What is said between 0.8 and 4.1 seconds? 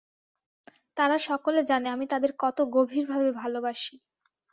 তারা সকলে জানে, আমি তাদের কত গভীরভাবে ভালবাসি।